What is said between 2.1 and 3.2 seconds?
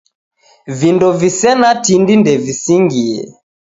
ndevisingie.